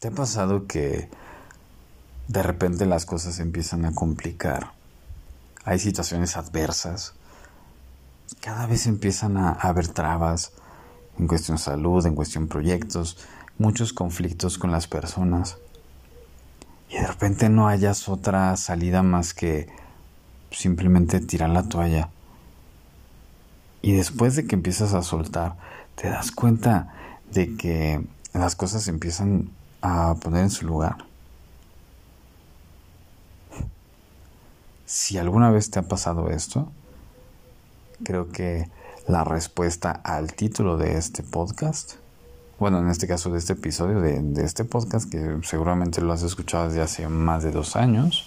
[0.00, 1.08] ¿Te ha pasado que
[2.28, 4.72] de repente las cosas empiezan a complicar?
[5.64, 7.14] Hay situaciones adversas.
[8.42, 10.52] Cada vez empiezan a haber trabas
[11.18, 13.16] en cuestión salud, en cuestión proyectos,
[13.56, 15.56] muchos conflictos con las personas.
[16.90, 19.66] Y de repente no hayas otra salida más que
[20.50, 22.10] simplemente tirar la toalla.
[23.80, 25.56] Y después de que empiezas a soltar,
[25.94, 26.92] te das cuenta
[27.32, 29.52] de que las cosas empiezan
[29.86, 30.96] a poner en su lugar.
[34.84, 36.70] Si alguna vez te ha pasado esto,
[38.02, 38.68] creo que
[39.06, 41.94] la respuesta al título de este podcast,
[42.58, 46.68] bueno, en este caso de este episodio de, este podcast, que seguramente lo has escuchado
[46.68, 48.26] desde hace más de dos años,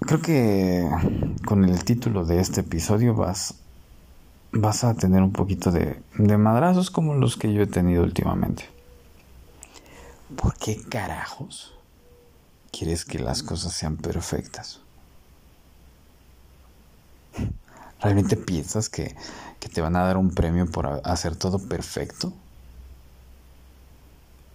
[0.00, 0.88] creo que
[1.44, 3.54] con el título de este episodio vas,
[4.52, 8.75] vas a tener un poquito de madrazos como los que yo he tenido últimamente.
[10.34, 11.72] ¿Por qué carajos
[12.72, 14.80] quieres que las cosas sean perfectas?
[18.00, 19.14] ¿Realmente piensas que,
[19.60, 22.32] que, te van a dar un premio por hacer todo perfecto?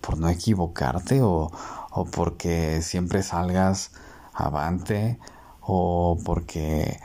[0.00, 1.52] ¿Por no equivocarte o,
[1.92, 3.92] o porque siempre salgas
[4.34, 5.20] avante
[5.60, 6.98] o porque,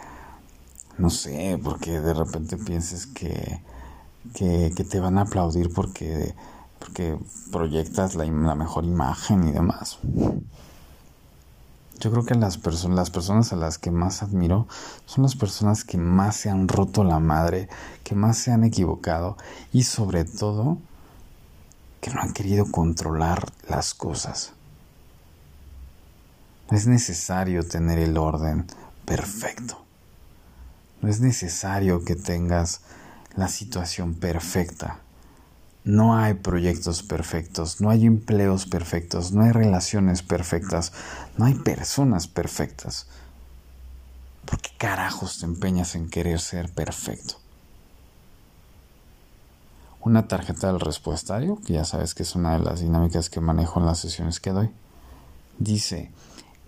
[0.98, 3.62] no sé, porque de repente pienses que,
[4.34, 6.34] que, que te van a aplaudir porque
[6.80, 7.18] porque
[7.52, 10.00] proyectas la, mejor imagen y demás.
[12.00, 14.68] Yo creo que las, las personas a las que más admiro
[15.06, 17.70] son las personas que más se han roto la madre,
[18.04, 19.36] que más se han equivocado
[19.74, 20.78] y sobre todo
[22.02, 24.54] que no han querido controlar las cosas.
[26.70, 28.68] No es necesario tener el orden
[29.06, 29.82] perfecto.
[31.02, 32.82] No es necesario que tengas
[33.36, 35.00] la situación perfecta.
[35.88, 40.92] No hay proyectos perfectos, no hay empleos perfectos, no hay relaciones perfectas,
[41.38, 43.08] no hay personas perfectas.
[44.44, 47.36] ¿Por qué carajos te empeñas en querer ser perfecto?
[50.02, 53.80] Una tarjeta del respuestario, que ya sabes que es una de las dinámicas que manejo
[53.80, 54.70] en las sesiones que doy,
[55.58, 56.12] dice,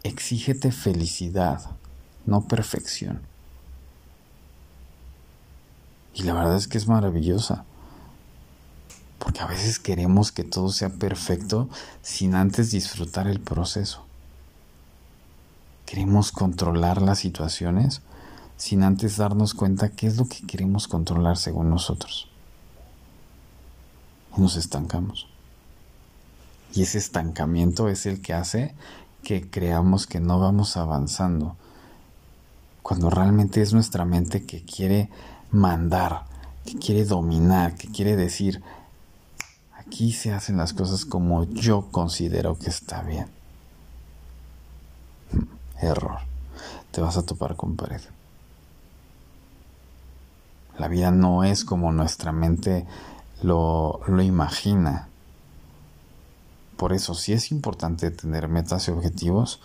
[0.03, 1.71] exígete felicidad,
[2.25, 3.21] no perfección.
[6.13, 7.65] Y la verdad es que es maravillosa.
[9.39, 11.69] A veces queremos que todo sea perfecto
[12.01, 14.03] sin antes disfrutar el proceso.
[15.85, 18.01] Queremos controlar las situaciones
[18.57, 22.27] sin antes darnos cuenta qué es lo que queremos controlar según nosotros.
[24.37, 25.27] Y nos estancamos.
[26.73, 28.75] Y ese estancamiento es el que hace
[29.23, 31.55] que creamos que no vamos avanzando.
[32.83, 35.09] Cuando realmente es nuestra mente que quiere
[35.49, 36.25] mandar,
[36.65, 38.61] que quiere dominar, que quiere decir,
[39.89, 43.25] Aquí se hacen las cosas como yo considero que está bien.
[45.81, 46.19] Error.
[46.91, 47.99] Te vas a topar con pared.
[50.77, 52.85] La vida no es como nuestra mente
[53.41, 55.07] lo, lo imagina.
[56.77, 59.59] Por eso sí es importante tener metas y objetivos,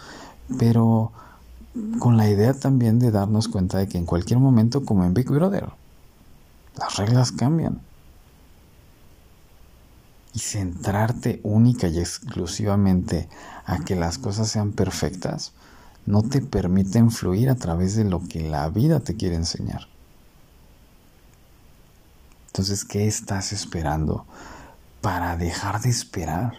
[0.58, 1.12] pero
[1.98, 5.28] con la idea también de darnos cuenta de que en cualquier momento, como en Big
[5.28, 5.68] Brother,
[6.78, 7.82] las reglas cambian
[10.34, 13.28] y centrarte única y exclusivamente
[13.64, 15.52] a que las cosas sean perfectas,
[16.06, 19.86] no te permite influir a través de lo que la vida te quiere enseñar.
[22.48, 24.26] Entonces, ¿qué estás esperando
[25.00, 26.58] para dejar de esperar?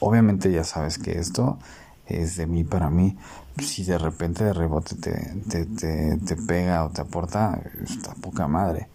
[0.00, 1.58] Obviamente ya sabes que esto
[2.06, 3.16] es de mí para mí.
[3.58, 5.12] Si de repente de rebote te,
[5.48, 8.88] te, te pega o te aporta, está poca madre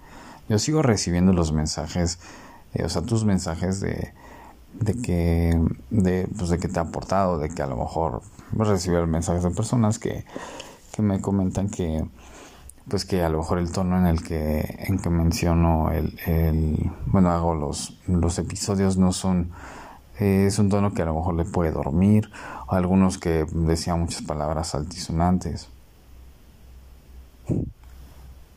[0.52, 2.20] yo sigo recibiendo los mensajes,
[2.74, 4.14] eh, o sea, tus mensajes de,
[4.74, 5.58] de que
[5.90, 9.52] de, pues de que te ha aportado, de que a lo mejor recibir mensajes de
[9.52, 10.26] personas que,
[10.92, 12.06] que me comentan que
[12.90, 17.32] pues que a lo mejor el tono en el que en que menciono el, bueno
[17.32, 19.52] hago los los episodios no son
[20.20, 22.30] eh, es un tono que a lo mejor le puede dormir
[22.68, 25.70] algunos que decían muchas palabras altisonantes.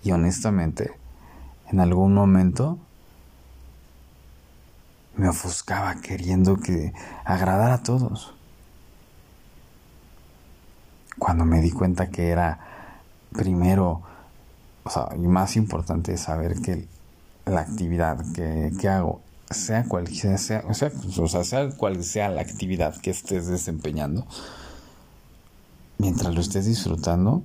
[0.02, 1.03] Y honestamente
[1.74, 2.78] en algún momento
[5.16, 6.92] me ofuscaba queriendo que
[7.24, 8.32] agradara a todos.
[11.18, 12.60] Cuando me di cuenta que era
[13.32, 14.02] primero,
[14.84, 16.86] o sea, y más importante saber que
[17.44, 20.92] la actividad que, hago, sea cual sea, sea, o sea,
[21.42, 24.24] sea cual sea la actividad que estés desempeñando,
[25.98, 27.42] mientras lo estés disfrutando,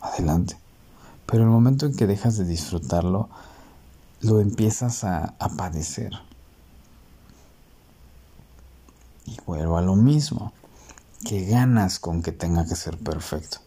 [0.00, 0.56] adelante.
[1.26, 3.28] Pero el momento en que dejas de disfrutarlo,
[4.20, 6.12] lo empiezas a, padecer.
[9.26, 10.52] Y vuelvo a lo mismo.
[11.24, 13.58] ¿Qué ganas con que tenga que ser perfecto?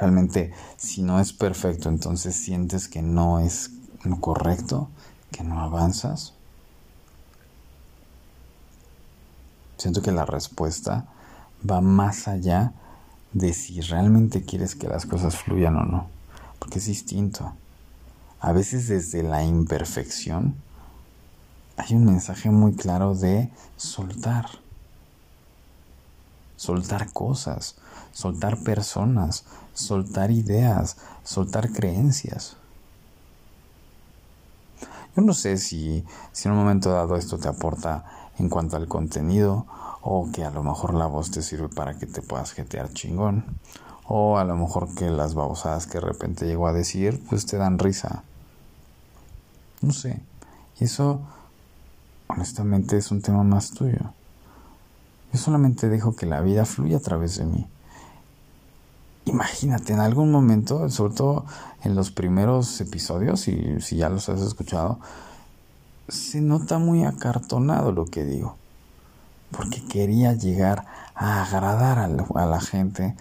[0.00, 3.70] Realmente, si no es perfecto, entonces sientes que no es
[4.20, 4.88] correcto,
[5.30, 6.32] que no avanzas.
[9.76, 11.06] Siento que la respuesta
[11.68, 12.72] va más allá
[13.32, 16.08] de si realmente quieres que las cosas fluyan o no,
[16.58, 17.54] porque es distinto.
[18.40, 20.54] A veces desde la imperfección
[21.76, 24.46] hay un mensaje muy claro de soltar.
[26.56, 27.76] Soltar cosas,
[28.12, 29.44] soltar personas,
[29.74, 32.56] soltar ideas, soltar creencias.
[35.14, 38.04] Yo no sé si, si en un momento dado esto te aporta
[38.38, 39.66] en cuanto al contenido
[40.00, 43.44] o que a lo mejor la voz te sirve para que te puedas jetear chingón
[44.06, 47.58] o a lo mejor que las babosadas que de repente llego a decir pues te
[47.58, 48.24] dan risa.
[49.80, 50.20] No sé.
[50.78, 51.20] Eso
[52.28, 54.12] honestamente es un tema más tuyo.
[55.32, 57.66] Yo solamente dejo que la vida fluya a través de mí.
[59.26, 61.44] Imagínate, en algún momento, sobre todo
[61.84, 64.98] en los primeros episodios, y si ya los has escuchado,
[66.08, 68.56] se nota muy acartonado lo que digo.
[69.52, 73.14] Porque quería llegar a agradar a la, gente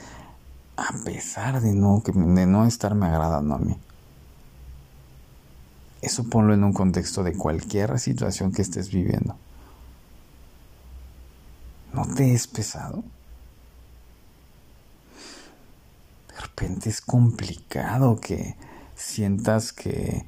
[0.78, 3.78] a pesar de no, de no estarme agradando a mí.
[6.02, 9.36] Eso ponlo en un contexto de cualquier situación que estés viviendo.
[11.94, 13.04] ¿No te es pesado?
[16.30, 18.56] De repente es complicado que
[18.96, 20.26] sientas que,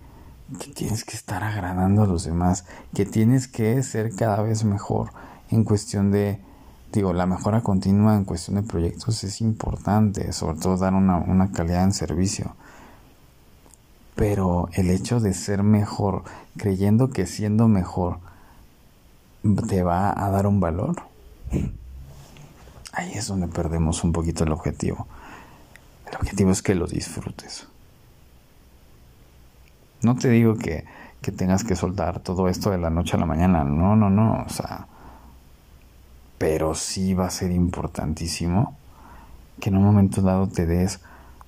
[0.60, 5.12] que tienes que estar agradando a los demás, que tienes que ser cada vez mejor
[5.52, 6.40] en cuestión de,
[6.92, 11.52] digo, la mejora continua en cuestión de proyectos es importante, sobre todo dar una, una
[11.52, 12.56] calidad en servicio
[14.16, 16.24] pero el hecho de ser mejor,
[16.58, 18.20] creyendo que siendo mejor
[19.68, 21.04] te va a dar un valor,
[22.94, 25.08] ahí es donde perdemos un poquito el objetivo.
[26.08, 27.68] El objetivo es que lo disfrutes.
[30.02, 30.86] No te digo que,
[31.22, 34.44] que tengas que soltar todo esto de la noche a la mañana, no, no, no,
[34.46, 34.88] o sea,
[36.38, 38.76] pero sí va a ser importantísimo
[39.60, 41.00] que en un momento dado te des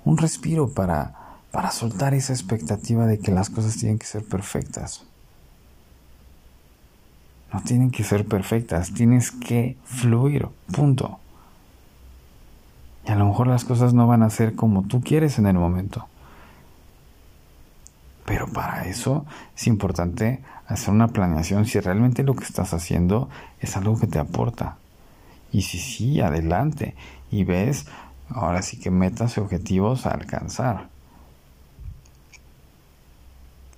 [0.05, 1.22] un respiro para
[1.53, 5.05] para soltar esa expectativa de que las cosas tienen que ser perfectas.
[7.53, 11.19] No tienen que ser perfectas, tienes que fluir, punto.
[13.05, 15.53] Y a lo mejor las cosas no van a ser como tú quieres en el
[15.53, 16.07] momento.
[18.25, 23.29] Pero para eso es importante hacer una planeación si realmente lo que estás haciendo
[23.59, 24.77] es algo que te aporta.
[25.51, 26.95] Y si sí, adelante.
[27.29, 27.85] Y ves,
[28.29, 30.92] ahora sí que metas y objetivos a alcanzar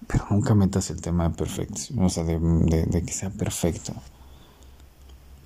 [0.07, 3.93] pero nunca metas el tema de perfección, o sea, de, que sea perfecto.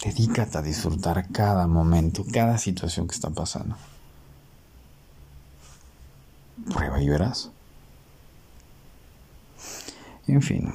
[0.04, 3.76] Dedícate a disfrutar cada momento, cada situación que está pasando.
[6.74, 7.52] Prueba y verás.
[10.28, 10.74] En fin,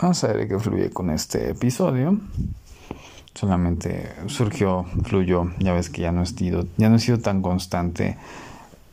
[0.00, 2.20] vamos a ver qué fluye con este episodio.
[3.34, 7.42] Solamente surgió, fluyó, ya ves que ya no he sido, ya no he sido tan
[7.42, 8.16] constante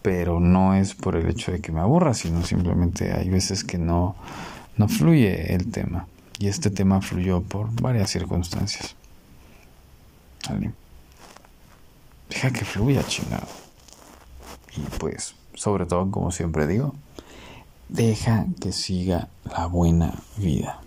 [0.03, 3.77] pero no es por el hecho de que me aburra, sino simplemente hay veces que
[3.79, 4.15] no,
[4.77, 6.07] no fluye el tema.
[6.38, 8.95] Y este tema fluyó por varias circunstancias.
[12.29, 13.48] Deja que fluya, chingado.
[14.75, 16.93] Y pues, sobre todo, como siempre digo,
[17.88, 20.82] deja que siga la buena vida.